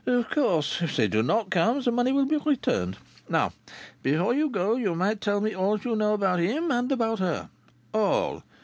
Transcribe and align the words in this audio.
"Of 0.07 0.31
course 0.31 0.81
if 0.81 0.95
they 0.95 1.07
do 1.07 1.21
not 1.21 1.51
come 1.51 1.79
the 1.81 1.91
money 1.91 2.11
will 2.11 2.25
be 2.25 2.37
returned. 2.37 2.97
Now, 3.29 3.51
before 4.01 4.33
you 4.33 4.49
go, 4.49 4.75
you 4.75 4.95
might 4.95 5.21
tell 5.21 5.41
me 5.41 5.53
all 5.53 5.77
you 5.77 5.95
know 5.95 6.15
about 6.15 6.39
him, 6.39 6.71
and 6.71 6.91
about 6.91 7.19
her. 7.19 7.51
All. 7.93 8.41